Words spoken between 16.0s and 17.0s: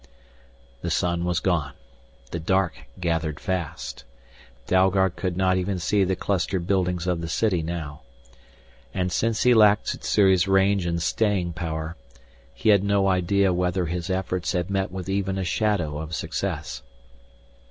success.